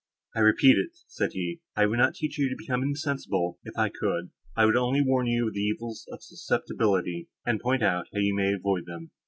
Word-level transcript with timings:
"I 0.35 0.39
repeat 0.39 0.79
it," 0.79 0.97
said 1.07 1.33
he, 1.33 1.61
"I 1.75 1.85
would 1.85 1.99
not 1.99 2.15
teach 2.15 2.39
you 2.39 2.49
to 2.49 2.55
become 2.57 2.81
insensible, 2.81 3.59
if 3.63 3.77
I 3.77 3.89
could; 3.89 4.31
I 4.57 4.65
would 4.65 4.75
only 4.75 5.01
warn 5.03 5.27
you 5.27 5.49
of 5.49 5.53
the 5.53 5.59
evils 5.61 6.07
of 6.11 6.23
susceptibility, 6.23 7.29
and 7.45 7.59
point 7.59 7.83
out 7.83 8.07
how 8.11 8.19
you 8.19 8.33
may 8.33 8.51
avoid 8.51 8.87
them. 8.87 9.11